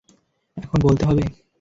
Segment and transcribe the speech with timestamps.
[0.57, 1.23] এখন বলতে হবে?